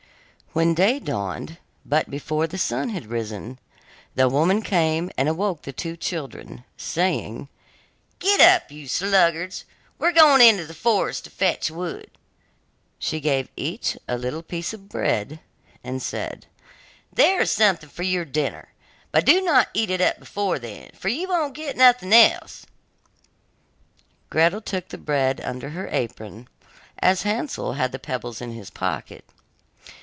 When 0.53 0.73
day 0.73 0.99
dawned, 0.99 1.59
but 1.85 2.09
before 2.09 2.45
the 2.45 2.57
sun 2.57 2.89
had 2.89 3.05
risen, 3.05 3.57
the 4.15 4.27
woman 4.27 4.61
came 4.61 5.09
and 5.17 5.29
awoke 5.29 5.61
the 5.61 5.71
two 5.71 5.95
children, 5.95 6.65
saying: 6.75 7.47
'Get 8.19 8.41
up, 8.41 8.69
you 8.69 8.85
sluggards! 8.89 9.63
we 9.97 10.09
are 10.09 10.11
going 10.11 10.41
into 10.45 10.65
the 10.65 10.73
forest 10.73 11.23
to 11.23 11.29
fetch 11.29 11.71
wood.' 11.71 12.11
She 12.99 13.21
gave 13.21 13.47
each 13.55 13.97
a 14.09 14.17
little 14.17 14.43
piece 14.43 14.73
of 14.73 14.89
bread, 14.89 15.39
and 15.85 16.03
said: 16.03 16.47
'There 17.13 17.39
is 17.43 17.51
something 17.51 17.87
for 17.89 18.03
your 18.03 18.25
dinner, 18.25 18.73
but 19.13 19.25
do 19.25 19.39
not 19.41 19.69
eat 19.73 19.89
it 19.89 20.01
up 20.01 20.19
before 20.19 20.59
then, 20.59 20.89
for 20.93 21.07
you 21.07 21.29
will 21.29 21.49
get 21.49 21.77
nothing 21.77 22.11
else.' 22.11 22.65
Gretel 24.29 24.59
took 24.59 24.89
the 24.89 24.97
bread 24.97 25.39
under 25.39 25.69
her 25.69 25.87
apron, 25.93 26.49
as 26.99 27.21
Hansel 27.21 27.75
had 27.75 27.93
the 27.93 27.99
pebbles 27.99 28.41
in 28.41 28.51
his 28.51 28.69
pocket. 28.69 29.23